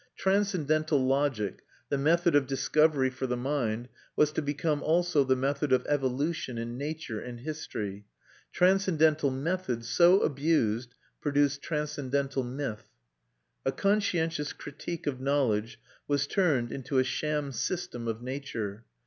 [0.17, 5.71] Transcendental logic, the method of discovery for the mind, was to become also the method
[5.71, 8.07] of evolution in nature and history.
[8.51, 12.89] Transcendental method, so abused, produced transcendental myth.
[13.63, 18.85] A conscientious critique of knowledge was turned into a sham system of nature.